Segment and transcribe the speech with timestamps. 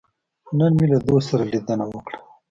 [0.57, 2.17] نن مې له دوست سره لیدنه وکړه.